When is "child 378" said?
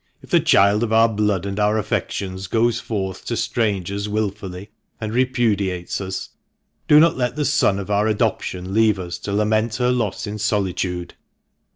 0.39-0.81